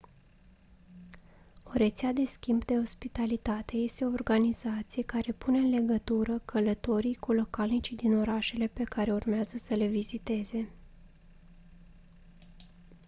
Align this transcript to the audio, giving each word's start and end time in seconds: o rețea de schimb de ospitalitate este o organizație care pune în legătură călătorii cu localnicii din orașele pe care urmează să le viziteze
o 1.63 1.71
rețea 1.73 2.11
de 2.13 2.25
schimb 2.25 2.65
de 2.65 2.73
ospitalitate 2.77 3.75
este 3.77 4.05
o 4.05 4.11
organizație 4.11 5.03
care 5.03 5.31
pune 5.31 5.57
în 5.57 5.69
legătură 5.69 6.39
călătorii 6.45 7.15
cu 7.15 7.31
localnicii 7.33 7.95
din 7.95 8.17
orașele 8.17 8.67
pe 8.67 8.83
care 8.83 9.13
urmează 9.13 9.57
să 9.57 9.73
le 9.73 9.87
viziteze 9.87 10.69